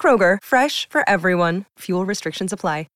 [0.00, 1.66] Kroger, fresh for everyone.
[1.80, 2.86] Fuel restrictions apply.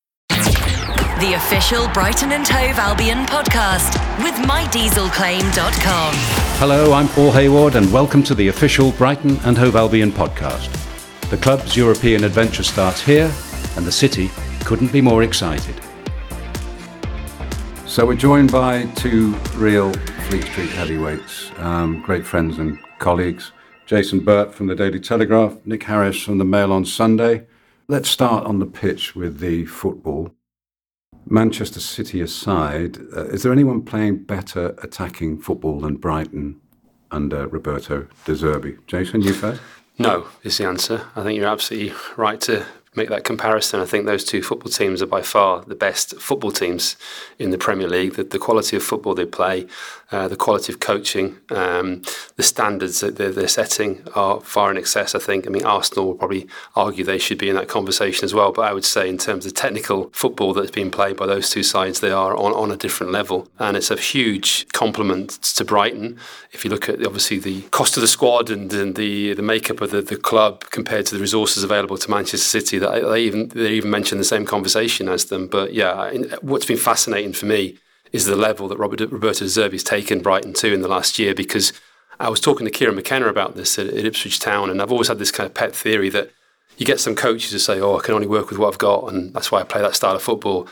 [1.20, 6.14] The official Brighton and Hove Albion podcast with mydieselclaim.com.
[6.58, 10.70] Hello, I'm Paul Hayward, and welcome to the official Brighton and Hove Albion podcast.
[11.30, 13.32] The club's European adventure starts here,
[13.77, 14.28] and the city
[14.64, 15.80] couldn't be more excited.
[17.86, 19.92] So we're joined by two real
[20.28, 23.52] Fleet Street heavyweights, um, great friends and colleagues.
[23.87, 27.47] Jason Burt from the Daily Telegraph, Nick Harris from the Mail on Sunday.
[27.87, 30.31] Let's start on the pitch with the football.
[31.27, 36.61] Manchester City aside, uh, is there anyone playing better attacking football than Brighton
[37.11, 38.78] under Roberto De Zerbi?
[38.87, 39.61] Jason, you first.
[39.99, 41.06] No, is the answer.
[41.15, 42.65] I think you're absolutely right to
[42.97, 43.81] make that comparison.
[43.81, 46.97] I think those two football teams are by far the best football teams
[47.39, 48.15] in the Premier League.
[48.15, 49.67] The, the quality of football they play,
[50.14, 52.00] uh, the quality of coaching, um,
[52.36, 55.12] the standards that they're, they're, setting are far in excess.
[55.12, 55.44] I think.
[55.44, 58.52] I mean, Arsenal will probably argue they should be in that conversation as well.
[58.52, 61.64] But I would say, in terms of technical football that's being played by those two
[61.64, 66.16] sides, they are on, on a different level, and it's a huge compliment to Brighton.
[66.52, 69.81] If you look at obviously the cost of the squad and, and the the makeup
[69.81, 73.48] of the, the club compared to the resources available to Manchester City, that they even
[73.48, 75.48] they even mention the same conversation as them.
[75.48, 77.78] But yeah, what's been fascinating for me
[78.14, 81.34] is the level that Robert, Roberto Zerbi has taken Brighton to in the last year
[81.34, 81.72] because
[82.20, 85.08] I was talking to Kieran McKenna about this at, at, Ipswich Town, and I've always
[85.08, 86.30] had this kind of pet theory that
[86.78, 89.12] you get some coaches who say, "Oh, I can only work with what I've got,
[89.12, 90.69] and that's why I play that style of football."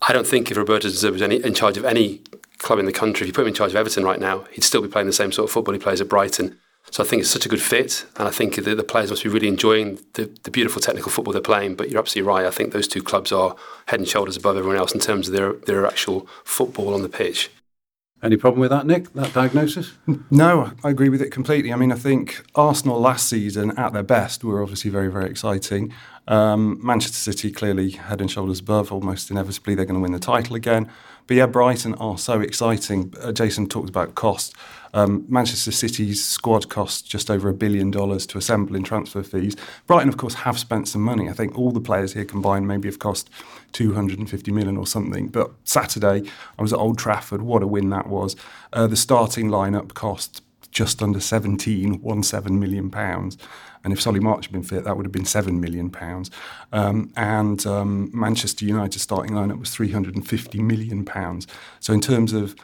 [0.00, 2.22] I don't think if Roberto Zerbi was any, in charge of any
[2.56, 4.64] club in the country, if you put him in charge of Everton right now, he'd
[4.64, 6.58] still be playing the same sort of football he plays at Brighton.
[6.90, 9.22] So I think it's such a good fit, and I think the, the players must
[9.22, 11.76] be really enjoying the, the, beautiful technical football they're playing.
[11.76, 12.44] But you're absolutely right.
[12.44, 13.54] I think those two clubs are
[13.86, 17.08] head and shoulders above everyone else in terms of their their actual football on the
[17.08, 17.50] pitch.
[18.22, 19.12] Any problem with that, Nick?
[19.14, 19.92] That diagnosis?
[20.30, 21.72] No, I agree with it completely.
[21.72, 25.92] I mean, I think Arsenal last season, at their best, were obviously very, very exciting.
[26.30, 28.92] Um, Manchester City clearly head and shoulders above.
[28.92, 30.88] Almost inevitably, they're going to win the title again.
[31.26, 33.12] But yeah, Brighton are so exciting.
[33.20, 34.54] Uh, Jason talked about cost.
[34.94, 39.56] Um, Manchester City's squad cost just over a billion dollars to assemble in transfer fees.
[39.88, 41.28] Brighton, of course, have spent some money.
[41.28, 43.28] I think all the players here combined maybe have cost
[43.72, 45.28] 250 million or something.
[45.28, 47.42] But Saturday, I was at Old Trafford.
[47.42, 48.36] What a win that was.
[48.72, 53.36] Uh, the starting lineup cost just under 17, 17 million pounds.
[53.82, 56.30] And if Solly March had been fit, that would have been seven million pounds.
[56.72, 61.46] Um, and um, Manchester United starting lineup was 350 million pounds.
[61.80, 62.54] So in terms of,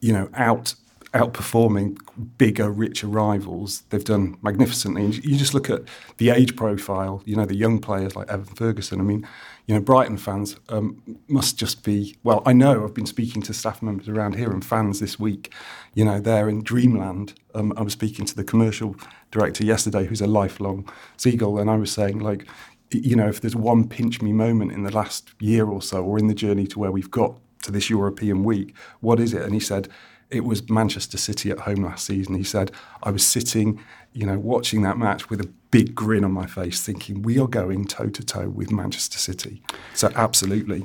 [0.00, 0.74] you know, out
[1.14, 1.96] outperforming
[2.38, 3.82] bigger, richer rivals.
[3.90, 5.04] They've done magnificently.
[5.04, 5.82] And you just look at
[6.18, 9.00] the age profile, you know, the young players like Evan Ferguson.
[9.00, 9.26] I mean,
[9.66, 13.54] you know, Brighton fans um, must just be, well, I know I've been speaking to
[13.54, 15.52] staff members around here and fans this week.
[15.94, 17.34] You know, they're in dreamland.
[17.54, 18.94] Um, I was speaking to the commercial
[19.30, 22.46] director yesterday, who's a lifelong Seagull, and I was saying, like,
[22.90, 26.18] you know, if there's one pinch me moment in the last year or so, or
[26.18, 29.42] in the journey to where we've got to this European week, what is it?
[29.42, 29.88] And he said,
[30.34, 32.34] it was Manchester City at home last season.
[32.34, 32.72] He said,
[33.02, 33.80] I was sitting,
[34.12, 37.46] you know, watching that match with a big grin on my face, thinking, we are
[37.46, 39.62] going toe to toe with Manchester City.
[39.94, 40.84] So, absolutely.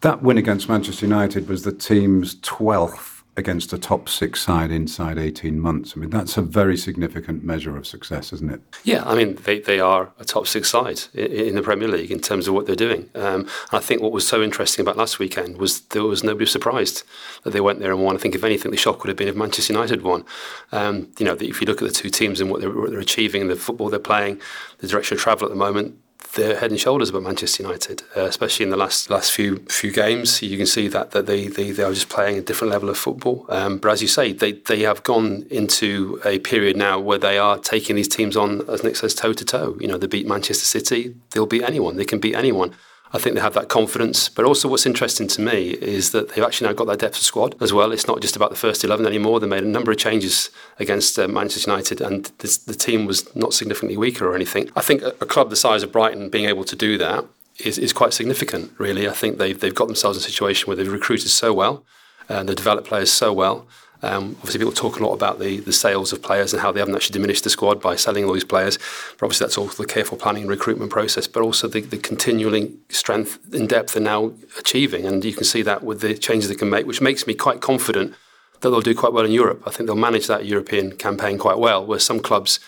[0.00, 5.18] That win against Manchester United was the team's 12th against a top six side inside
[5.18, 5.94] 18 months.
[5.96, 8.60] I mean, that's a very significant measure of success, isn't it?
[8.84, 12.20] Yeah, I mean, they, they are a top six side in, the Premier League in
[12.20, 13.10] terms of what they're doing.
[13.16, 17.02] Um, I think what was so interesting about last weekend was there was nobody surprised
[17.42, 18.14] that they went there and won.
[18.14, 20.24] I think, if anything, the shock would have been if Manchester United won.
[20.70, 23.00] Um, you know, if you look at the two teams and what they're, what they're
[23.00, 24.40] achieving, the football they're playing,
[24.78, 25.98] the direction of travel at the moment,
[26.34, 29.92] they're head and shoulders above Manchester United, uh, especially in the last last few few
[29.92, 30.42] games.
[30.42, 32.96] You can see that that they they, they are just playing a different level of
[32.96, 33.46] football.
[33.48, 37.38] Um, but as you say, they they have gone into a period now where they
[37.38, 39.76] are taking these teams on, as Nick says, toe to toe.
[39.80, 41.96] You know, they beat Manchester City, they'll beat anyone.
[41.96, 42.74] They can beat anyone.
[43.12, 44.28] I think they have that confidence.
[44.28, 47.22] But also, what's interesting to me is that they've actually now got that depth of
[47.22, 47.90] squad as well.
[47.90, 49.40] It's not just about the first 11 anymore.
[49.40, 53.34] They made a number of changes against uh, Manchester United, and this, the team was
[53.34, 54.70] not significantly weaker or anything.
[54.76, 57.24] I think a, a club the size of Brighton being able to do that
[57.58, 59.08] is, is quite significant, really.
[59.08, 61.84] I think they've, they've got themselves in a situation where they've recruited so well,
[62.28, 63.66] and they've developed players so well.
[64.02, 66.80] Um, obviously, people talk a lot about the, the sales of players and how they
[66.80, 68.78] haven't actually diminished the squad by selling all these players.
[69.18, 72.78] But obviously, that's all the careful planning and recruitment process, but also the, the continuing
[72.88, 75.06] strength and depth they're now achieving.
[75.06, 77.60] And you can see that with the changes they can make, which makes me quite
[77.60, 78.14] confident
[78.60, 79.62] that they'll do quite well in Europe.
[79.66, 82.60] I think they'll manage that European campaign quite well, where some clubs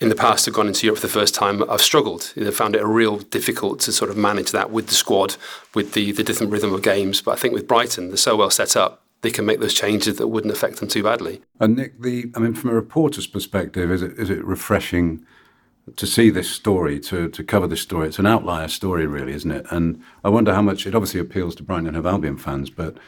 [0.00, 2.32] in the past have gone into Europe for the first time I've struggled.
[2.34, 5.36] They've found it a real difficult to sort of manage that with the squad,
[5.74, 7.22] with the, the different rhythm of games.
[7.22, 10.18] But I think with Brighton, they're so well set up they can make those changes
[10.18, 11.40] that wouldn't affect them too badly.
[11.58, 15.24] And Nick, the I mean, from a reporter's perspective, is it is it refreshing
[15.96, 18.08] to see this story, to to cover this story?
[18.08, 19.66] It's an outlier story, really, isn't it?
[19.70, 22.98] And I wonder how much it obviously appeals to Brighton and Hove Albion fans, but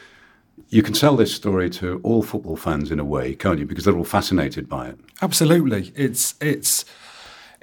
[0.69, 3.67] you can sell this story to all football fans in a way, can't you?
[3.67, 4.99] Because they're all fascinated by it.
[5.21, 6.85] Absolutely, it's it's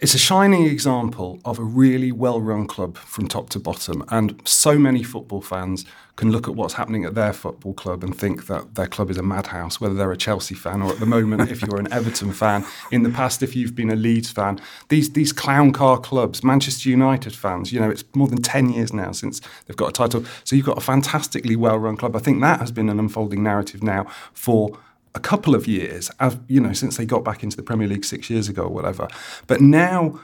[0.02, 4.04] it's a shining example of a really well run club from top to bottom.
[4.10, 8.18] And so many football fans can look at what's happening at their football club and
[8.18, 11.06] think that their club is a madhouse, whether they're a Chelsea fan or at the
[11.06, 12.66] moment, if you're an Everton fan.
[12.90, 14.60] In the past, if you've been a Leeds fan,
[14.90, 18.92] these, these clown car clubs, Manchester United fans, you know, it's more than 10 years
[18.92, 20.26] now since they've got a title.
[20.46, 22.16] So you've got a fantastically well run club.
[22.16, 24.80] I think that has been an unfolding narrative now for
[25.14, 26.10] a couple of years,
[26.48, 29.08] you know, since they got back into the Premier League six years ago or whatever.
[29.48, 30.20] But now,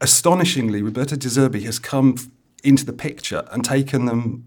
[0.00, 2.16] astonishingly, Roberto De Zerbi has come
[2.62, 4.46] into the picture and taken them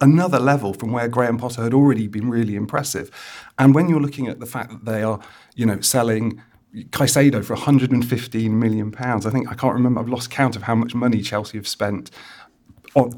[0.00, 3.10] another level from where Graham Potter had already been really impressive.
[3.58, 5.20] And when you're looking at the fact that they are,
[5.54, 6.42] you know, selling
[6.90, 9.24] Caicedo for 115 million pounds.
[9.24, 10.00] I think I can't remember.
[10.00, 12.10] I've lost count of how much money Chelsea have spent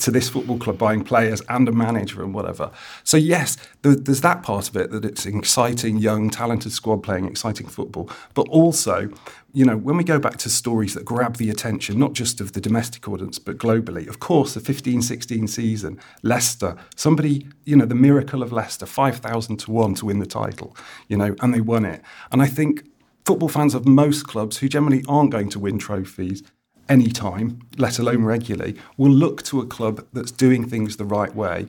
[0.01, 2.73] to this football club buying players and a manager and whatever.
[3.05, 7.27] So yes, there's that part of it that it's an exciting, young, talented squad playing
[7.27, 8.11] exciting football.
[8.35, 9.09] But also,
[9.53, 12.55] you know, when we go back to stories that grab the attention, not just of
[12.55, 17.95] the domestic audience, but globally, of course, the 15-16 season, Leicester, somebody, you know, the
[17.95, 20.77] miracle of Leicester, 5,000 to 1 to win the title,
[21.07, 22.03] you know, and they won it.
[22.33, 22.85] And I think
[23.25, 26.43] football fans of most clubs who generally aren't going to win trophies
[26.89, 31.35] any time, let alone regularly, will look to a club that's doing things the right
[31.35, 31.67] way.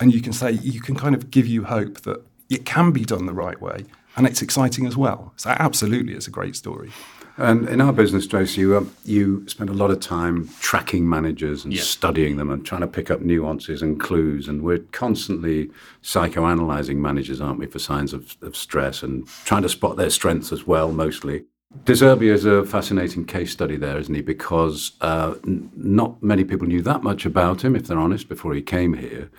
[0.00, 3.04] And you can say, you can kind of give you hope that it can be
[3.04, 3.84] done the right way.
[4.16, 5.32] And it's exciting as well.
[5.36, 6.90] So, absolutely, it's a great story.
[7.38, 11.64] And in our business, Trace, you um, you spend a lot of time tracking managers
[11.64, 11.80] and yeah.
[11.80, 14.48] studying them and trying to pick up nuances and clues.
[14.48, 15.70] And we're constantly
[16.02, 20.52] psychoanalyzing managers, aren't we, for signs of, of stress and trying to spot their strengths
[20.52, 21.44] as well, mostly.
[21.84, 24.22] De Zerbi is a fascinating case study there, isn't he?
[24.22, 28.54] Because uh, n- not many people knew that much about him, if they're honest, before
[28.54, 29.30] he came here.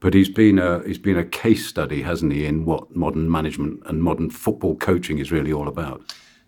[0.00, 3.82] But he's been a he's been a case study, hasn't he, in what modern management
[3.86, 6.02] and modern football coaching is really all about.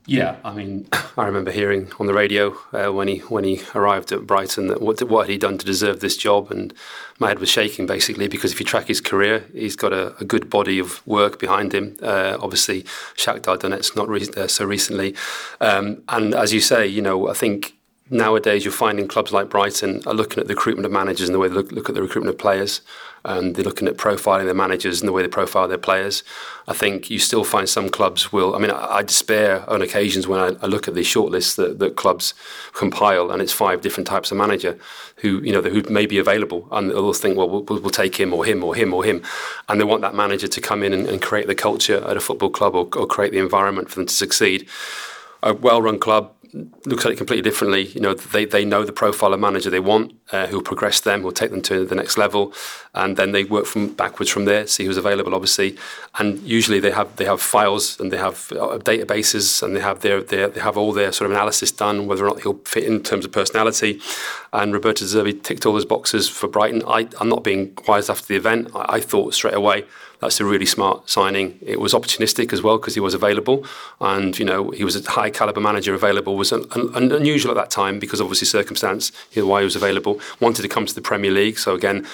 [0.09, 0.89] Yeah, I mean,
[1.19, 4.81] I remember hearing on the radio uh, when he when he arrived at Brighton that
[4.81, 6.73] what what had he done to deserve this job, and
[7.19, 10.25] my head was shaking basically because if you track his career, he's got a, a
[10.25, 11.95] good body of work behind him.
[12.03, 12.85] Uh, obviously,
[13.17, 15.15] Shakhtar Donetsk not re- uh, so recently,
[15.61, 17.75] um, and as you say, you know, I think
[18.09, 21.39] nowadays you're finding clubs like Brighton are looking at the recruitment of managers and the
[21.39, 22.81] way they look, look at the recruitment of players
[23.25, 26.23] and they're looking at profiling their managers and the way they profile their players.
[26.67, 28.55] I think you still find some clubs will.
[28.55, 31.79] I mean, I, I despair on occasions when I, I, look at the shortlists that,
[31.79, 32.35] that clubs
[32.75, 34.79] compile, and it's five different types of manager
[35.17, 38.33] who you know who may be available, and they'll think, well, we'll, we'll take him
[38.33, 39.23] or him or him or him,
[39.69, 42.21] and they want that manager to come in and, and create the culture at a
[42.21, 44.69] football club or, or create the environment for them to succeed.
[45.43, 47.87] A well-run club looks at it completely differently.
[47.87, 51.23] You know, they, they know the profile of manager they want, uh, who'll progress them,
[51.23, 52.53] who'll take them to the next level,
[52.95, 55.77] and then they work from backwards from there, see who's available, obviously.
[56.19, 60.01] And usually they have they have files and they have uh, databases and they have
[60.01, 62.85] their, their they have all their sort of analysis done, whether or not he'll fit
[62.85, 64.01] in terms of personality.
[64.53, 66.83] And Roberto Zerbi ticked all those boxes for Brighton.
[66.87, 68.71] I, I'm not being wise after the event.
[68.75, 69.85] I, I thought straight away
[70.21, 71.59] That's a really smart signing.
[71.63, 73.65] It was opportunistic as well because he was available,
[74.01, 76.37] and you know he was a high caliber manager available.
[76.37, 80.21] Was un- un- unusual at that time because obviously circumstance why he was available.
[80.41, 82.07] Wanted to come to the Premier League, so again.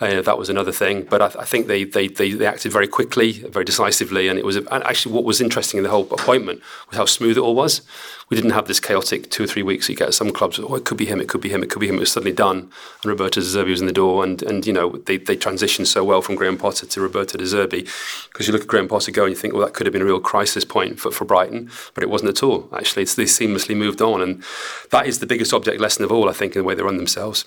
[0.00, 2.88] Uh, that was another thing, but I, I think they, they, they, they, acted very
[2.88, 6.62] quickly, very decisively, and it was and actually what was interesting in the whole appointment
[6.88, 7.82] was how smooth it all was.
[8.30, 9.88] We didn't have this chaotic two or three weeks.
[9.88, 11.80] You get some clubs, oh, it could be him, it could be him, it could
[11.80, 11.96] be him.
[11.96, 12.70] It was suddenly done,
[13.02, 15.88] and Roberto De Zerbi was in the door, and and you know they, they transitioned
[15.88, 17.88] so well from Graham Potter to Roberto De Zerbi,
[18.32, 20.02] because you look at Graham Potter go and you think, well, that could have been
[20.02, 22.68] a real crisis point for, for Brighton, but it wasn't at all.
[22.72, 24.44] Actually, it's, they seamlessly moved on, and
[24.90, 26.96] that is the biggest object lesson of all, I think, in the way they run
[26.98, 27.44] themselves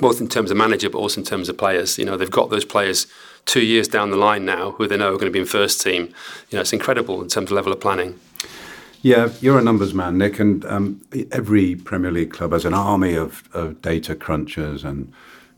[0.00, 1.98] both in terms of manager but also in terms of players.
[1.98, 3.06] You know, they've got those players
[3.44, 5.80] two years down the line now who they know are going to be in first
[5.80, 6.14] team.
[6.50, 8.20] You know, it's incredible in terms of level of planning.
[9.02, 11.00] Yeah, you're a numbers man, Nick, and um,
[11.32, 15.10] every Premier League club has an army of, of data crunchers and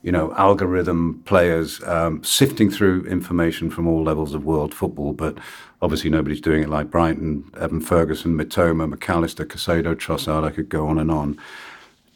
[0.02, 5.12] you know algorithm players um, sifting through information from all levels of world football.
[5.12, 5.38] But
[5.80, 10.44] obviously, nobody's doing it like Brighton, Evan Ferguson, Mitoma, Mac Allister, Caicedo, Trossard.
[10.44, 11.36] I could go on and on.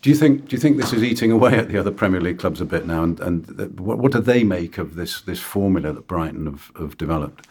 [0.03, 0.47] Do you think?
[0.47, 2.87] Do you think this is eating away at the other Premier League clubs a bit
[2.87, 3.03] now?
[3.03, 6.97] And, and what, what do they make of this this formula that Brighton have, have
[6.97, 7.49] developed?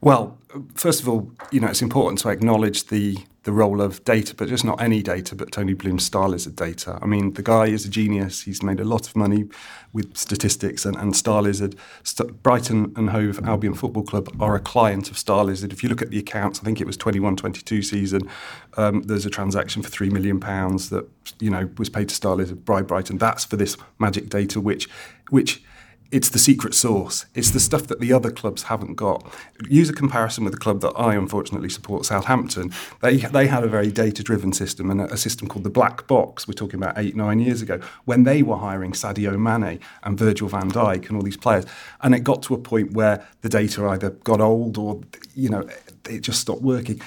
[0.00, 0.38] Well,
[0.74, 4.46] first of all, you know, it's important to acknowledge the the role of data, but
[4.46, 6.98] just not any data, but Tony Bloom's style is a data.
[7.00, 8.42] I mean, the guy is a genius.
[8.42, 9.46] He's made a lot of money
[9.94, 15.10] with statistics, and, and Starlizard, St- Brighton and Hove Albion Football Club are a client
[15.10, 15.72] of Starlizard.
[15.72, 18.28] If you look at the accounts, I think it was 21-22 season.
[18.76, 21.08] Um, there's a transaction for three million pounds that
[21.40, 23.16] you know was paid to Starlizard by Brighton.
[23.16, 24.90] That's for this magic data, which
[25.30, 25.62] which
[26.10, 27.26] it's the secret sauce.
[27.34, 29.30] It's the stuff that the other clubs haven't got.
[29.68, 32.72] Use a comparison with the club that I unfortunately support, Southampton.
[33.02, 36.06] They they had a very data driven system and a, a, system called the black
[36.06, 36.48] box.
[36.48, 40.48] We're talking about eight nine years ago when they were hiring Sadio Mane and Virgil
[40.48, 41.66] Van Dijk and all these players,
[42.00, 45.02] and it got to a point where the data either got old or
[45.34, 45.68] you know
[46.08, 47.00] it just stopped working.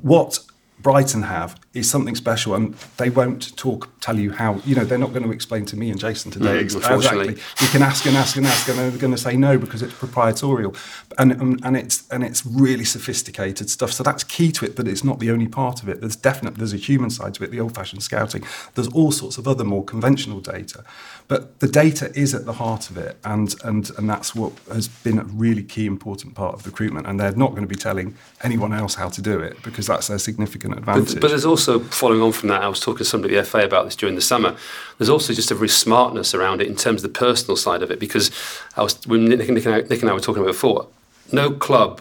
[0.00, 0.40] What
[0.80, 4.60] Brighton have is something special, and they won't talk, tell you how.
[4.64, 7.34] You know, they're not going to explain to me and Jason today mm, exactly.
[7.60, 9.92] We can ask and ask and ask, and they're going to say no because it's
[9.94, 10.74] proprietorial,
[11.18, 13.92] and um, and it's and it's really sophisticated stuff.
[13.92, 16.00] So that's key to it, but it's not the only part of it.
[16.00, 18.44] There's definitely there's a human side to it, the old-fashioned scouting.
[18.74, 20.84] There's all sorts of other more conventional data,
[21.26, 24.88] but the data is at the heart of it, and and and that's what has
[24.88, 27.06] been a really key important part of recruitment.
[27.06, 30.08] And they're not going to be telling anyone else how to do it because that's
[30.08, 31.14] their significant advantage.
[31.14, 33.50] But, but, there's also, following on from that, I was talking to somebody at the
[33.50, 34.56] FA about this during the summer.
[34.98, 37.90] There's also just a very smartness around it in terms of the personal side of
[37.90, 38.30] it, because
[38.76, 40.88] I was when Nick, Nick, and I, Nick and I were talking about before.
[41.30, 42.00] No club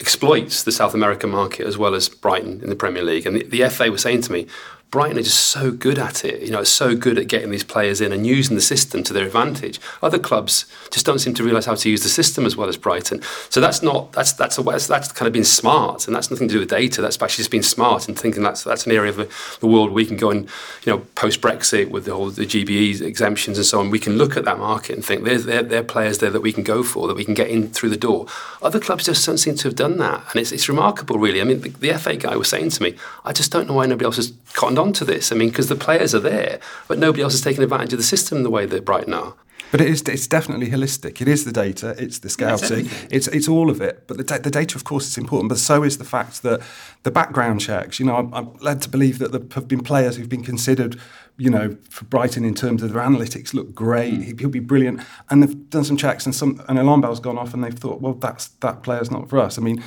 [0.00, 3.44] exploits the South American market as well as Brighton in the Premier League, and the,
[3.44, 4.46] the FA was saying to me,
[4.94, 6.40] Brighton are just so good at it.
[6.40, 9.12] You know, it's so good at getting these players in and using the system to
[9.12, 9.80] their advantage.
[10.04, 12.76] Other clubs just don't seem to realise how to use the system as well as
[12.76, 13.20] Brighton.
[13.50, 16.54] So that's not that's that's a, that's kind of been smart, and that's nothing to
[16.54, 17.02] do with data.
[17.02, 20.06] That's actually just been smart and thinking that's that's an area of the world we
[20.06, 20.48] can go and
[20.84, 23.90] you know post Brexit with the whole the GBE exemptions and so on.
[23.90, 26.52] We can look at that market and think there's there, there players there that we
[26.52, 28.26] can go for that we can get in through the door.
[28.62, 31.40] Other clubs just don't seem to have done that, and it's it's remarkable really.
[31.40, 33.86] I mean, the, the FA guy was saying to me, I just don't know why
[33.86, 35.32] nobody else has cottoned on to this.
[35.32, 38.04] I mean, because the players are there, but nobody else is taking advantage of the
[38.04, 39.34] system the way that Brighton are.
[39.74, 41.20] But it is, it's definitely holistic.
[41.20, 44.04] It is the data, it's the scouting, it's, it's all of it.
[44.06, 46.60] But the, the data, of course, is important, but so is the fact that
[47.02, 47.98] the background checks.
[47.98, 51.00] You know, I'm, I'm led to believe that there have been players who've been considered,
[51.38, 54.38] you know, for Brighton in terms of their analytics look great, mm.
[54.38, 55.00] he'll be brilliant.
[55.28, 58.00] And they've done some checks and some an alarm bell's gone off and they've thought,
[58.00, 59.58] well, that's that player's not for us.
[59.58, 59.82] I mean,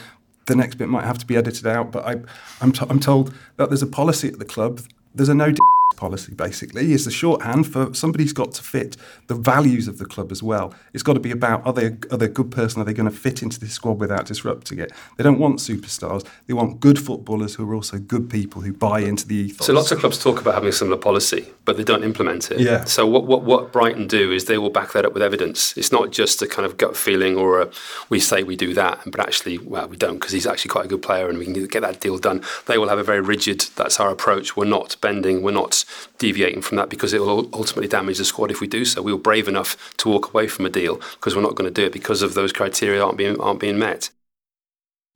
[0.47, 2.15] the next bit might have to be edited out, but I,
[2.61, 4.81] I'm, t- I'm told that there's a policy at the club.
[5.13, 5.53] There's a no
[5.97, 8.95] policy basically is the shorthand for somebody's got to fit
[9.27, 10.73] the values of the club as well.
[10.93, 12.81] It's got to be about are they, are they a good person?
[12.81, 14.91] Are they going to fit into this squad without disrupting it?
[15.17, 16.25] They don't want superstars.
[16.45, 19.67] They want good footballers who are also good people who buy into the ethos.
[19.67, 22.61] So lots of clubs talk about having a similar policy but they don't implement it.
[22.61, 22.85] Yeah.
[22.85, 25.77] So what, what, what Brighton do is they will back that up with evidence.
[25.77, 27.69] It's not just a kind of gut feeling or a,
[28.09, 30.87] we say we do that but actually well we don't because he's actually quite a
[30.87, 32.41] good player and we can get that deal done.
[32.67, 34.55] They will have a very rigid that's our approach.
[34.55, 35.76] We're not bending we're not
[36.17, 39.01] deviating from that because it will ultimately damage the squad if we do so.
[39.01, 41.81] We were brave enough to walk away from a deal because we're not going to
[41.81, 44.09] do it because of those criteria aren't being aren't being met.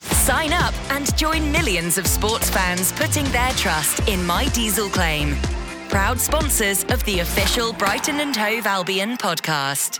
[0.01, 5.35] Sign up and join millions of sports fans putting their trust in My Diesel Claim.
[5.89, 9.99] Proud sponsors of the official Brighton and Hove Albion podcast.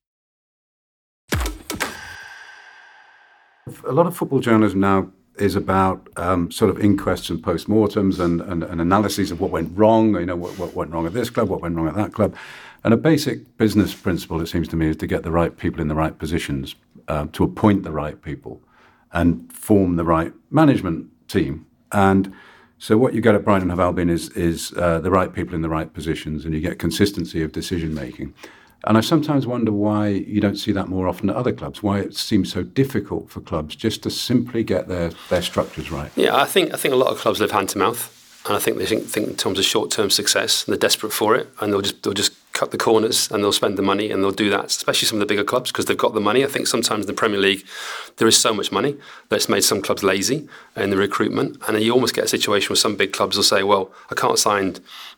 [3.85, 8.41] A lot of football journalism now is about um, sort of inquests and postmortems and,
[8.41, 11.29] and, and analyses of what went wrong, you know, what, what went wrong at this
[11.29, 12.35] club, what went wrong at that club.
[12.83, 15.81] And a basic business principle, it seems to me, is to get the right people
[15.81, 16.75] in the right positions,
[17.07, 18.61] uh, to appoint the right people
[19.13, 21.65] and form the right management team.
[21.91, 22.33] And
[22.77, 25.61] so what you get at Brighton Hove Albion is, is uh, the right people in
[25.61, 28.33] the right positions and you get consistency of decision making.
[28.85, 31.83] And I sometimes wonder why you don't see that more often at other clubs.
[31.83, 36.11] Why it seems so difficult for clubs just to simply get their, their structures right.
[36.15, 38.59] Yeah, I think I think a lot of clubs live hand to mouth, and I
[38.59, 40.65] think they think, think in terms of short term success.
[40.65, 43.51] And they're desperate for it, and they'll just they'll just cut the corners and they'll
[43.51, 45.97] spend the money and they'll do that, especially some of the bigger clubs because they've
[45.97, 46.43] got the money.
[46.43, 47.65] I think sometimes in the Premier League
[48.17, 48.95] there is so much money
[49.29, 51.57] that it's made some clubs lazy in the recruitment.
[51.67, 54.37] And you almost get a situation where some big clubs will say, well, I can't
[54.37, 54.73] sign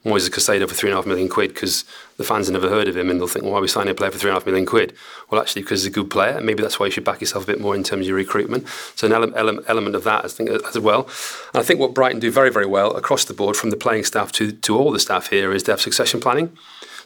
[0.06, 1.84] Moises Caicedo for three and a half million quid because
[2.16, 3.92] the fans have never heard of him and they'll think, well, why are we signing
[3.92, 4.96] a player for three and a half million quid?
[5.30, 7.44] Well, actually, because he's a good player and maybe that's why you should back yourself
[7.44, 8.70] a bit more in terms of your recruitment.
[8.96, 11.10] So an ele- ele- element of that, I think, as well.
[11.54, 14.06] And I think what Brighton do very, very well across the board from the playing
[14.06, 16.58] staff to, to all the staff here is they have succession planning.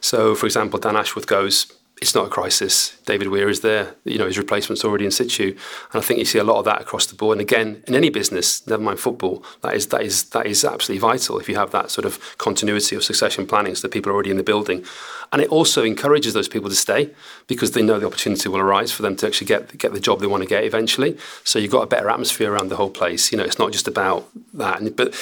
[0.01, 2.96] So, for example, Dan Ashworth goes, it's not a crisis.
[3.06, 3.96] David Weir is there.
[4.06, 5.56] You know, his replacement's already in situ.
[5.92, 7.39] And I think you see a lot of that across the board.
[7.39, 11.00] And again, in any business, never mind football, that is that is that is absolutely
[11.00, 14.16] vital if you have that sort of continuity of succession planning so that people are
[14.16, 14.86] already in the building.
[15.32, 17.10] And it also encourages those people to stay
[17.48, 20.20] because they know the opportunity will arise for them to actually get get the job
[20.20, 21.18] they want to get eventually.
[21.44, 23.32] So you've got a better atmosphere around the whole place.
[23.32, 24.96] You know, it's not just about that.
[24.96, 25.16] But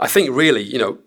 [0.00, 0.98] I think really, you know,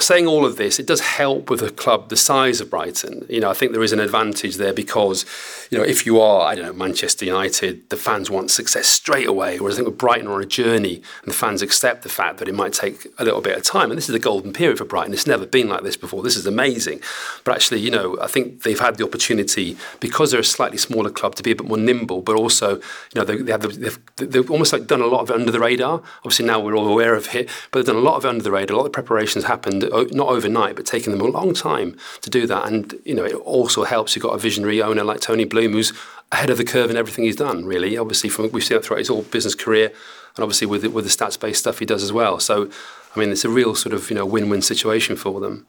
[0.00, 3.26] saying all of this, it does help with a club the size of Brighton.
[3.28, 5.24] You know, I think there is an advantage there because,
[5.70, 9.28] you know, if you are, I don't know, Manchester United, the fans want success straight
[9.28, 9.60] away.
[9.60, 12.38] Whereas I think with Brighton are on a journey and the fans accept the fact
[12.38, 13.90] that it might take a little bit of time.
[13.90, 15.12] And this is a golden period for Brighton.
[15.12, 16.22] It's never been like this before.
[16.22, 17.00] This is amazing.
[17.44, 21.10] But actually, you know, I think they've had the opportunity because they're a slightly smaller
[21.10, 22.82] club to be a bit more nimble, but also, you
[23.16, 25.52] know, they, they have the, they've, they've almost like done a lot of it under
[25.52, 26.02] the radar.
[26.18, 28.42] Obviously now we're all aware of it, but they've done a lot of it under
[28.42, 28.74] the radar.
[28.74, 32.46] A lot of preparations happened not overnight, but taking them a long time to do
[32.46, 32.66] that.
[32.66, 34.14] And you know, it also helps.
[34.14, 35.92] You've got a visionary owner like Tony Bloom, who's
[36.30, 37.64] ahead of the curve in everything he's done.
[37.64, 39.92] Really, obviously, from we've seen that throughout his whole business career,
[40.36, 42.40] and obviously with the, with the stats based stuff he does as well.
[42.40, 42.70] So,
[43.14, 45.66] I mean, it's a real sort of you know win win situation for them.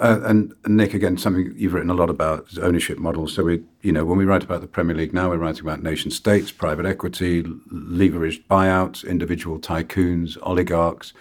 [0.00, 3.32] Uh, and Nick, again, something you've written a lot about is ownership models.
[3.32, 5.82] So we, you know, when we write about the Premier League now, we're writing about
[5.82, 11.12] nation states, private equity, leveraged buyouts, individual tycoons, oligarchs.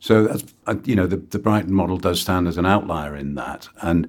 [0.00, 3.34] So, that's, uh, you know, the, the Brighton model does stand as an outlier in
[3.36, 3.68] that.
[3.82, 4.08] And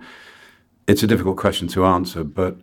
[0.87, 2.57] it's a difficult question to answer, but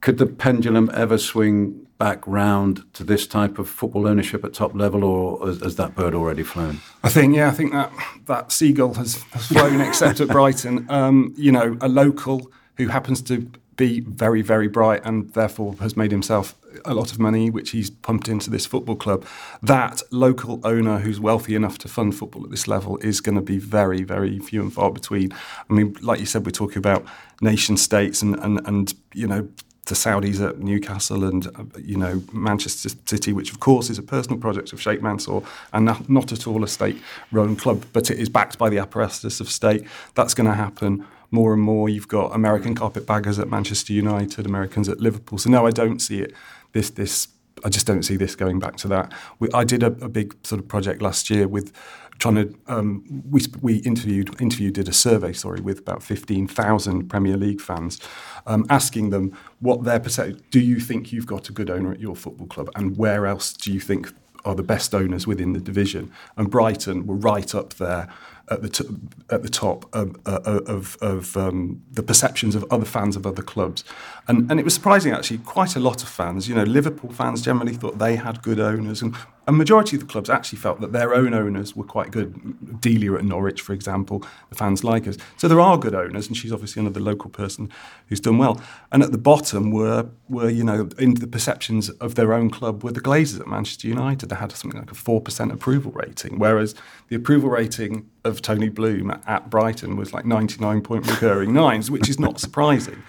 [0.00, 4.74] could the pendulum ever swing back round to this type of football ownership at top
[4.74, 6.80] level, or has, that bird already flown?
[7.02, 7.92] I think, yeah, I think that
[8.26, 10.86] that seagull has, has flown, except at Brighton.
[10.94, 15.96] Um, you know, a local who happens to be very, very bright and therefore has
[15.96, 19.24] made himself a lot of money, which he's pumped into this football club.
[19.62, 23.42] That local owner who's wealthy enough to fund football at this level is going to
[23.42, 25.32] be very, very few and far between.
[25.68, 27.04] I mean, like you said, we're talking about
[27.40, 29.48] nation states and, and, and you know,
[29.86, 34.02] the Saudis at Newcastle and uh, you know Manchester City, which of course is a
[34.02, 38.18] personal project of Sheikh Mansour and not, not at all a state-run club, but it
[38.18, 39.86] is backed by the apparatus of state.
[40.14, 41.88] That's going to happen more and more.
[41.88, 45.38] You've got American carpetbaggers at Manchester United, Americans at Liverpool.
[45.38, 46.32] So no, I don't see it.
[46.74, 47.28] This this
[47.64, 49.12] I just don't see this going back to that.
[49.38, 51.72] We, I did a, a, big sort of project last year with
[52.18, 57.08] trying to um, we we interviewed interviewed did a survey sorry with about fifteen thousand
[57.08, 58.00] Premier League fans,
[58.46, 60.42] um, asking them what their perception.
[60.50, 63.52] Do you think you've got a good owner at your football club, and where else
[63.52, 64.12] do you think
[64.44, 66.12] are the best owners within the division?
[66.36, 68.08] And Brighton were right up there
[68.50, 68.84] at the t-
[69.30, 73.42] at the top of, uh, of, of um, the perceptions of other fans of other
[73.42, 73.84] clubs,
[74.28, 74.50] and hmm.
[74.50, 75.38] and it was surprising actually.
[75.38, 79.02] Quite a lot of fans, you know, Liverpool fans generally thought they had good owners,
[79.02, 79.14] and
[79.46, 82.80] a majority of the clubs actually felt that their own owners were quite good.
[82.80, 85.18] Delia at Norwich, for example, the fans like us.
[85.36, 87.70] So there are good owners, and she's obviously another local person
[88.08, 88.60] who's done well.
[88.90, 92.82] And at the bottom were were you know in the perceptions of their own club
[92.82, 94.28] were the Glazers at Manchester United.
[94.28, 96.74] They had something like a four percent approval rating, whereas
[97.08, 102.08] the approval rating of Tony Bloom at Brighton was like 99 point recurring nines, which
[102.08, 103.02] is not surprising.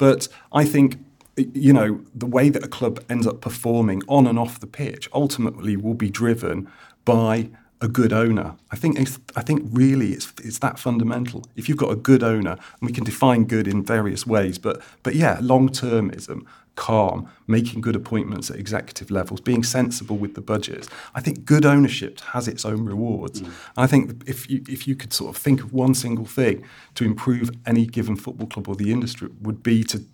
[0.00, 0.96] But I think
[1.36, 5.08] you know, the way that a club ends up performing on and off the pitch
[5.12, 6.68] ultimately will be driven
[7.04, 7.50] by
[7.82, 8.56] a good owner.
[8.70, 8.98] I think
[9.36, 11.44] I think really it's it's that fundamental.
[11.56, 14.82] If you've got a good owner, and we can define good in various ways, but
[15.02, 20.40] but yeah, long termism, calm, making good appointments at executive levels, being sensible with the
[20.40, 20.88] budgets.
[21.14, 23.42] I think good ownership has its own rewards.
[23.42, 23.52] Mm.
[23.76, 27.04] I think if you if you could sort of think of one single thing to
[27.04, 30.04] improve any given football club or the industry would be to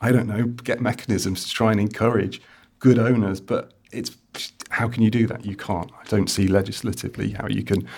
[0.00, 2.40] I don't know, get mechanisms to try and encourage
[2.78, 4.16] good owners, but it's
[4.70, 5.44] how can you do that?
[5.44, 5.90] You can't.
[5.92, 7.88] I don't see legislatively how you can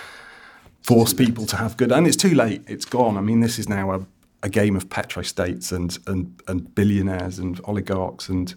[0.82, 1.92] force people to have good.
[1.92, 2.62] And it's too late.
[2.66, 3.16] It's gone.
[3.16, 4.06] I mean, this is now a,
[4.42, 8.28] a game of petrostates and, and, and billionaires and oligarchs.
[8.28, 8.54] And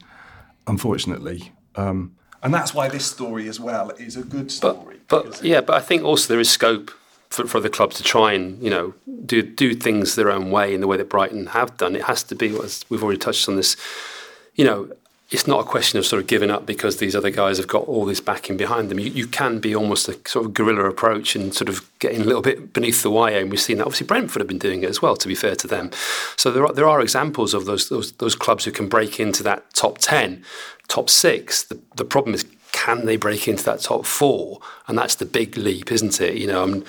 [0.68, 5.00] unfortunately, um, and that's why this story as well is a good story.
[5.08, 6.92] But, but yeah, but I think also there is scope
[7.30, 8.94] for, for the club to try and you know
[9.26, 11.96] do do things their own way in the way that Brighton have done.
[11.96, 13.78] It has to be, as we've already touched on this,
[14.56, 14.92] you know,
[15.34, 17.88] it's not a question of sort of giving up because these other guys have got
[17.88, 19.00] all this backing behind them.
[19.00, 22.24] You, you can be almost a sort of guerrilla approach and sort of getting a
[22.24, 23.40] little bit beneath the wire.
[23.40, 23.86] And we've seen that.
[23.86, 25.16] Obviously, Brentford have been doing it as well.
[25.16, 25.90] To be fair to them,
[26.38, 29.42] so there are there are examples of those those, those clubs who can break into
[29.44, 30.44] that top ten,
[30.88, 31.64] top six.
[31.64, 34.60] The, the problem is, can they break into that top four?
[34.88, 36.38] And that's the big leap, isn't it?
[36.38, 36.64] You know.
[36.64, 36.86] I'm,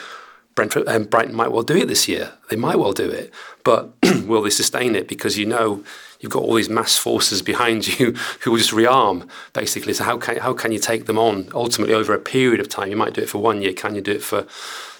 [0.54, 2.32] Brentford and um, Brighton might well do it this year.
[2.48, 3.32] They might well do it,
[3.64, 3.90] but
[4.26, 5.08] will they sustain it?
[5.08, 5.82] Because you know
[6.20, 9.92] you've got all these mass forces behind you who will just rearm basically.
[9.92, 12.90] So how can how can you take them on ultimately over a period of time?
[12.90, 13.72] You might do it for one year.
[13.72, 14.46] Can you do it for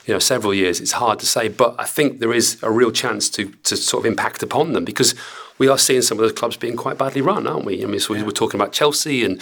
[0.06, 0.80] you know several years?
[0.80, 4.04] It's hard to say, but I think there is a real chance to to sort
[4.04, 5.14] of impact upon them because
[5.56, 7.80] we are seeing some of those clubs being quite badly run, aren't we?
[7.82, 8.24] I mean, so yeah.
[8.24, 9.40] we're talking about Chelsea and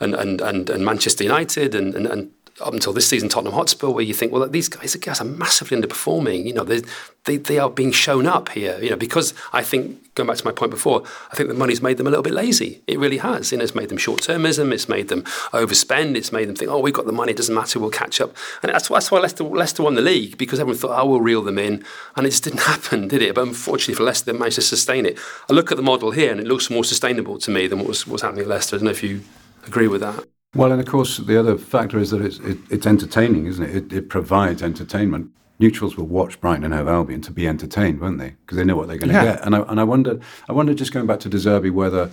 [0.00, 3.88] and and and, and Manchester United and, and, and up until this season, Tottenham Hotspur,
[3.88, 6.44] where you think, well, these guys, guys are massively underperforming.
[6.44, 6.82] You know, they,
[7.24, 8.78] they, they are being shown up here.
[8.80, 11.80] You know, because I think going back to my point before, I think the money's
[11.80, 12.82] made them a little bit lazy.
[12.86, 13.52] It really has.
[13.52, 14.72] You know, it's made them short-termism.
[14.72, 16.16] It's made them overspend.
[16.16, 17.32] It's made them think, oh, we've got the money.
[17.32, 17.80] It doesn't matter.
[17.80, 18.36] We'll catch up.
[18.62, 21.42] And that's, that's why Leicester, Leicester won the league because everyone thought, oh, we'll reel
[21.42, 21.84] them in,
[22.16, 23.34] and it just didn't happen, did it?
[23.34, 25.18] But unfortunately for Leicester, they managed to sustain it.
[25.48, 27.88] I look at the model here, and it looks more sustainable to me than what
[27.88, 28.76] was, what was happening at Leicester.
[28.76, 29.22] I don't know if you
[29.66, 30.24] agree with that.
[30.54, 33.76] Well, and of course, the other factor is that it's, it, it's entertaining, isn't it?
[33.76, 33.92] it?
[33.92, 35.30] It provides entertainment.
[35.58, 38.34] Neutrals will watch Brighton and Hove Albion to be entertained, won't they?
[38.44, 39.36] Because they know what they're going to yeah.
[39.36, 39.46] get.
[39.46, 42.10] And I, and I wonder, I wonder, just going back to De Zerbi, whether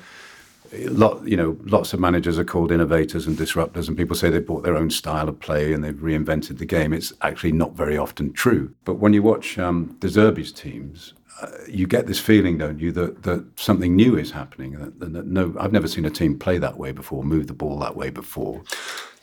[0.71, 4.39] lot, you know, lots of managers are called innovators and disruptors, and people say they
[4.39, 6.93] brought their own style of play and they've reinvented the game.
[6.93, 8.73] It's actually not very often true.
[8.85, 11.13] But when you watch um, Zerbi's teams,
[11.67, 14.73] you get this feeling, don't you, that, that something new is happening.
[14.79, 17.79] That, that, no, I've never seen a team play that way before, move the ball
[17.79, 18.63] that way before.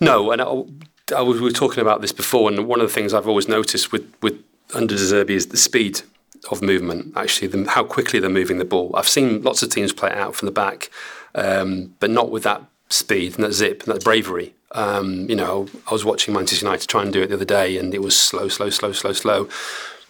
[0.00, 2.92] No, and I, I was, we were talking about this before, and one of the
[2.92, 4.42] things I've always noticed with, with
[4.74, 6.02] under De Zerbi is the speed
[6.50, 7.12] of movement.
[7.16, 8.94] Actually, the, how quickly they're moving the ball.
[8.94, 10.90] I've seen lots of teams play it out from the back,
[11.35, 14.55] um, but not with that speed and that zip and that bravery.
[14.72, 17.79] Um, you know, I was watching Manchester United try and do it the other day,
[17.79, 19.48] and it was slow, slow, slow, slow, slow.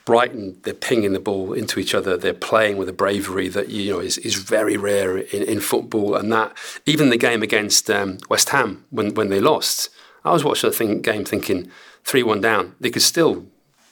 [0.07, 2.17] Brighton, they're pinging the ball into each other.
[2.17, 6.15] They're playing with a bravery that you know is, is very rare in, in football.
[6.15, 9.91] And that even the game against um, West Ham when when they lost,
[10.25, 11.71] I was watching the thing, game thinking
[12.05, 12.77] three one down.
[12.81, 13.47] They could still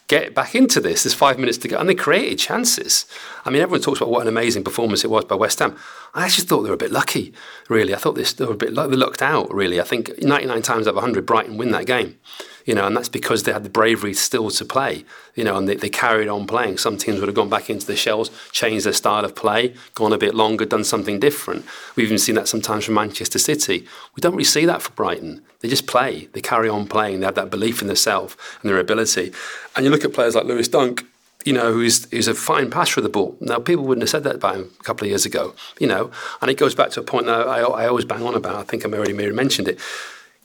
[0.06, 1.02] get back into this.
[1.02, 3.06] There's five minutes to go, and they created chances.
[3.44, 5.76] I mean, everyone talks about what an amazing performance it was by West Ham.
[6.14, 7.34] I actually thought they were a bit lucky,
[7.68, 7.92] really.
[7.92, 9.80] I thought they were a bit they lucked out, really.
[9.80, 12.20] I think 99 times out of 100, Brighton win that game
[12.64, 15.68] you know, and that's because they had the bravery still to play, you know, and
[15.68, 16.78] they, they carried on playing.
[16.78, 20.12] Some teams would have gone back into the shells, changed their style of play, gone
[20.12, 21.64] a bit longer, done something different.
[21.94, 23.86] We've even seen that sometimes from Manchester City.
[24.16, 25.42] We don't really see that for Brighton.
[25.60, 28.78] They just play, they carry on playing, they have that belief in themselves and their
[28.78, 29.32] ability.
[29.76, 31.04] And you look at players like Lewis Dunk,
[31.44, 33.36] you know, who's, who's a fine passer of the ball.
[33.40, 36.10] Now, people wouldn't have said that about him a couple of years ago, you know,
[36.40, 38.56] and it goes back to a point that I, I always bang on about.
[38.56, 39.78] I think I already mentioned it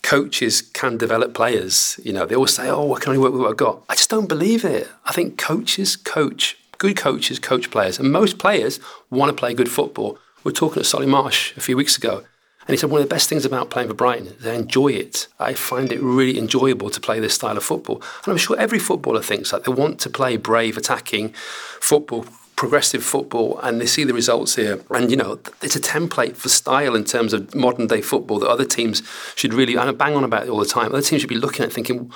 [0.01, 1.99] coaches can develop players.
[2.03, 3.95] You know, they always say, "Oh, I can only work with what I've got." I
[3.95, 4.87] just don't believe it.
[5.05, 6.57] I think coaches coach.
[6.77, 10.17] Good coaches coach players, and most players want to play good football.
[10.43, 12.23] We are talking to Solly March a few weeks ago,
[12.61, 14.89] and he said one of the best things about playing for Brighton is I enjoy
[14.89, 15.27] it.
[15.39, 18.79] I find it really enjoyable to play this style of football, and I'm sure every
[18.79, 21.33] footballer thinks that they want to play brave, attacking
[21.81, 22.25] football
[22.59, 24.83] progressive football and they see the results here.
[24.89, 28.49] And, you know, it's a template for style in terms of modern day football that
[28.49, 29.01] other teams
[29.35, 31.63] should really, I bang on about it all the time, other teams should be looking
[31.65, 32.11] at thinking,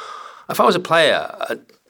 [0.50, 1.34] if I was a player,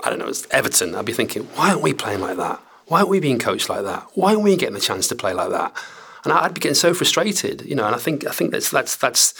[0.03, 2.61] I don't know, it's Everton, I'd be thinking, why aren't we playing like that?
[2.85, 4.07] Why aren't we being coached like that?
[4.13, 5.75] Why aren't we getting the chance to play like that?
[6.23, 7.87] And I'd be getting so frustrated, you know.
[7.87, 9.33] And I think I think that's that's that's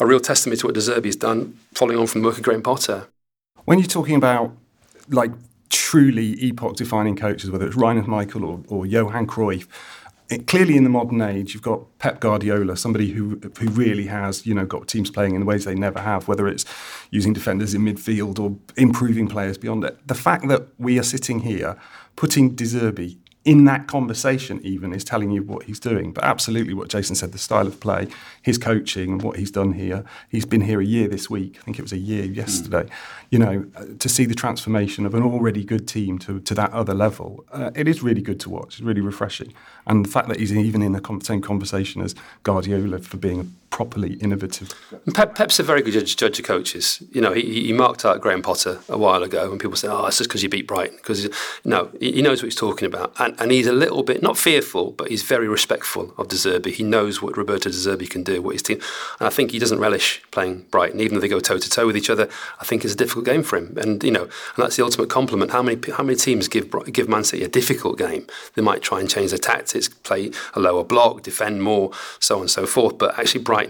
[0.00, 2.62] a real testimony to what De Zerbi's done, following on from the work of Graham
[2.62, 3.08] Potter.
[3.66, 4.50] When you're talking about
[5.08, 5.30] like
[5.74, 9.66] truly epoch defining coaches, whether it's Rinus Michels or, or Johan Cruyff,
[10.30, 14.46] it, clearly in the modern age, you've got Pep Guardiola, somebody who who really has
[14.46, 16.64] you know got teams playing in ways they never have, whether it's
[17.10, 20.06] using defenders in midfield or improving players beyond it.
[20.08, 21.76] The fact that we are sitting here
[22.16, 26.12] putting De Zerbi in that conversation even is telling you what he's doing.
[26.12, 28.08] But absolutely what Jason said, the style of play,
[28.40, 30.04] his coaching and what he's done here.
[30.30, 31.58] He's been here a year this week.
[31.60, 32.84] I think it was a year yesterday.
[32.84, 32.90] Mm.
[33.30, 36.72] You know, uh, to see the transformation of an already good team to, to that
[36.72, 38.74] other level, uh, it is really good to watch.
[38.74, 39.52] It's really refreshing.
[39.86, 43.46] And the fact that he's even in the same conversation as Guardiola for being a
[43.74, 44.72] properly innovative.
[45.14, 47.02] Pep, Pep's a very good judge, judge of coaches.
[47.10, 50.06] You know, he, he, marked out Graham Potter a while ago, and people say, "Oh,
[50.06, 51.28] it's just because you beat Brighton." Because
[51.64, 54.38] no, he, he, knows what he's talking about, and, and he's a little bit not
[54.38, 56.72] fearful, but he's very respectful of De Zerbi.
[56.72, 58.78] He knows what Roberto De Zerbi can do, what his team,
[59.18, 61.84] and I think he doesn't relish playing Brighton, even though they go toe to toe
[61.84, 62.28] with each other.
[62.60, 65.10] I think it's a difficult game for him, and you know, and that's the ultimate
[65.10, 65.50] compliment.
[65.50, 68.28] How many how many teams give give Man City a difficult game?
[68.54, 72.42] They might try and change their tactics, play a lower block, defend more, so on
[72.42, 72.98] and so forth.
[72.98, 73.63] But actually, Brighton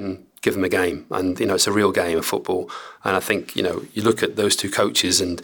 [0.45, 1.07] give them a game.
[1.11, 2.71] And, you know, it's a real game of football.
[3.03, 5.41] And I think, you know, you look at those two coaches and,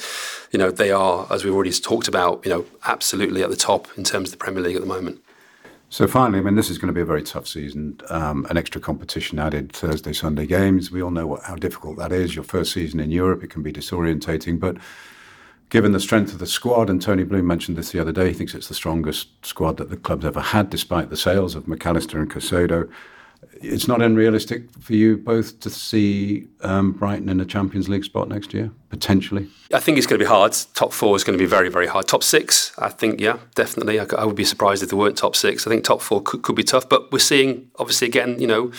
[0.53, 3.89] you know, they are, as we've already talked about, you know, absolutely at the top
[3.97, 5.23] in terms of the Premier League at the moment.
[5.89, 7.99] So finally, I mean, this is going to be a very tough season.
[8.11, 10.93] Um, an extra competition added, Thursday, Sunday games.
[10.93, 12.37] We all know what, how difficult that is.
[12.37, 14.61] Your first season in Europe, it can be disorientating.
[14.61, 14.77] But
[15.71, 18.35] given the strength of the squad, and Tony Bloom mentioned this the other day, he
[18.35, 21.85] thinks it's the strongest squad that the club's ever had, despite the sales of Mac
[21.87, 22.89] Allister and Caicedo
[23.53, 28.29] it's not unrealistic for you both to see um, Brighton in a Champions League spot
[28.29, 29.49] next year, potentially?
[29.73, 30.57] I think it's going to be hard.
[30.75, 32.09] Top four is going to be very, very hard.
[32.09, 34.01] Top six, I think, yeah, definitely.
[34.01, 35.67] I, I would be surprised if there weren't top six.
[35.67, 38.73] I think top four could, could be tough, but we're seeing, obviously, again, you know,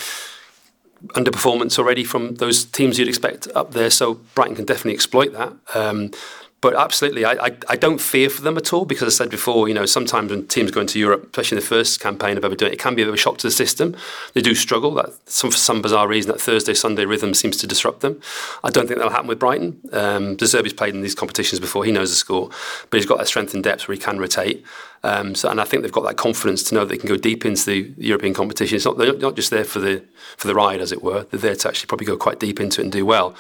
[1.16, 3.90] underperformance already from those teams you'd expect up there.
[3.90, 5.54] So Brighton can definitely exploit that.
[5.76, 6.12] Um,
[6.62, 9.68] but absolutely, I, I, I, don't fear for them at all because I said before,
[9.68, 12.54] you know, sometimes when teams go into Europe, especially in the first campaign of ever
[12.54, 13.98] it, it can be a bit of a shock to the system.
[14.34, 14.94] They do struggle.
[14.94, 18.22] That some, for some bizarre reason, that Thursday Sunday rhythm seems to disrupt them.
[18.64, 19.82] I don't think that'll happen with Brighton.
[19.92, 22.52] Um, De Zerbi's played in these competitions before; he knows the score,
[22.92, 24.64] but he's got that strength and depth where he can rotate.
[25.04, 27.44] Um, so, and I think they've got that confidence to know they can go deep
[27.44, 28.76] into the European competition.
[28.76, 30.04] It's not they're not just there for the
[30.38, 31.24] for the ride, as it were.
[31.24, 33.36] They're there to actually probably go quite deep into it and do well.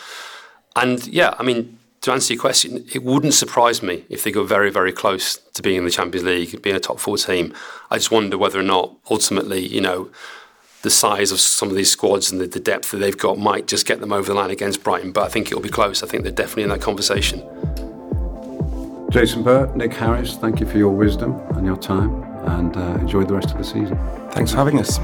[0.75, 4.43] And yeah, I mean, to answer your question, it wouldn't surprise me if they go
[4.43, 7.53] very, very close to being in the Champions League, being a top four team.
[7.91, 10.09] I just wonder whether or not ultimately, you know,
[10.81, 13.67] the size of some of these squads and the, the depth that they've got might
[13.67, 15.11] just get them over the line against Brighton.
[15.11, 16.01] But I think it'll be close.
[16.01, 17.41] I think they're definitely in that conversation.
[19.11, 23.25] Jason Burt, Nick Harris, thank you for your wisdom and your time, and uh, enjoy
[23.25, 23.99] the rest of the season.
[24.31, 24.97] Thanks for having us.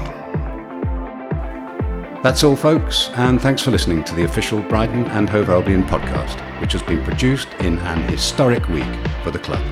[2.22, 6.40] That's all, folks, and thanks for listening to the official Brighton and Hove Albion podcast,
[6.60, 9.64] which has been produced in an historic week for the club.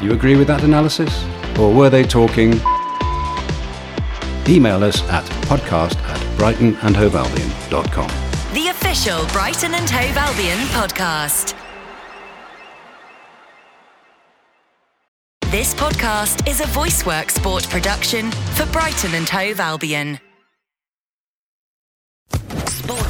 [0.00, 1.24] Do you agree with that analysis?
[1.56, 2.54] Or were they talking?
[4.48, 8.08] Email us at podcast at brightonandhovealbion.com.
[8.54, 11.54] The official Brighton and Hove Albion podcast.
[15.50, 20.18] This podcast is a VoiceWorks sport production for Brighton and Hove Albion.